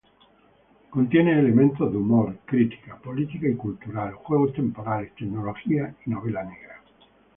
Contiene 0.89 1.37
elementos 1.37 1.91
de 1.91 1.97
humor, 1.99 2.35
crítica 2.45 2.95
política 2.97 3.47
y 3.47 3.53
cultural, 3.55 4.15
juegos 4.15 4.51
temporales, 4.53 5.13
tecnología 5.13 5.93
y 6.03 6.09
novela 6.09 6.43
negra. 6.43 6.81